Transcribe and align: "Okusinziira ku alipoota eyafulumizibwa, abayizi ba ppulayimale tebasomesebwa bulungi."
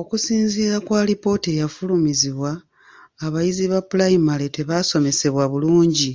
"Okusinziira 0.00 0.76
ku 0.86 0.90
alipoota 1.00 1.48
eyafulumizibwa, 1.54 2.50
abayizi 3.24 3.64
ba 3.72 3.80
ppulayimale 3.82 4.46
tebasomesebwa 4.56 5.44
bulungi." 5.52 6.12